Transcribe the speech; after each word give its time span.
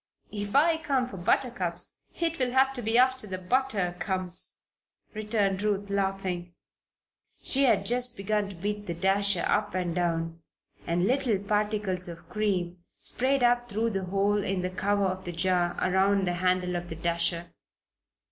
"If 0.31 0.55
I 0.55 0.77
come 0.77 1.07
for 1.07 1.17
buttercups 1.17 1.97
it 2.15 2.39
will 2.39 2.53
have 2.53 2.73
to 2.73 2.81
be 2.81 2.97
after 2.97 3.27
the 3.27 3.37
butter 3.37 3.95
comes!" 3.99 4.59
returned 5.13 5.61
Ruth, 5.61 5.91
laughing. 5.91 6.55
She 7.39 7.65
had 7.65 7.87
begun 8.17 8.49
to 8.49 8.55
beat 8.55 8.87
the 8.87 8.95
dasher 8.95 9.45
up 9.47 9.75
and 9.75 9.93
down 9.93 10.41
and 10.87 11.05
little 11.05 11.37
particles 11.37 12.07
of 12.07 12.27
cream 12.29 12.77
sprayed 12.97 13.43
up 13.43 13.69
through 13.69 13.91
the 13.91 14.05
hole 14.05 14.43
in 14.43 14.63
the 14.63 14.71
cover 14.71 15.05
of 15.05 15.23
the 15.23 15.31
jar, 15.31 15.77
around 15.79 16.25
the 16.25 16.33
handle 16.33 16.75
of 16.75 16.89
the 16.89 16.95
dasher. 16.95 17.53